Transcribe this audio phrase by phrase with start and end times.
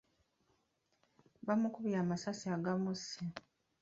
[1.45, 3.17] Bamukubye amasasi agamusse.